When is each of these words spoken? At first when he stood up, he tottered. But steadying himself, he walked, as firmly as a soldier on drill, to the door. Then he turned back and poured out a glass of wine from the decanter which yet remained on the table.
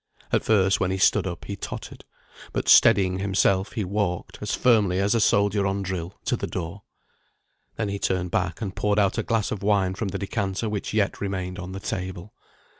At 0.31 0.43
first 0.43 0.79
when 0.79 0.89
he 0.89 0.97
stood 0.97 1.27
up, 1.27 1.45
he 1.45 1.55
tottered. 1.55 2.05
But 2.53 2.67
steadying 2.67 3.19
himself, 3.19 3.73
he 3.73 3.83
walked, 3.85 4.39
as 4.41 4.55
firmly 4.55 4.97
as 4.97 5.13
a 5.13 5.19
soldier 5.19 5.67
on 5.67 5.83
drill, 5.83 6.15
to 6.25 6.35
the 6.35 6.47
door. 6.47 6.81
Then 7.75 7.89
he 7.89 7.99
turned 7.99 8.31
back 8.31 8.61
and 8.61 8.75
poured 8.75 8.97
out 8.97 9.19
a 9.19 9.23
glass 9.23 9.51
of 9.51 9.61
wine 9.61 9.93
from 9.93 10.07
the 10.07 10.17
decanter 10.17 10.67
which 10.67 10.91
yet 10.95 11.21
remained 11.21 11.59
on 11.59 11.73
the 11.73 11.79
table. 11.79 12.33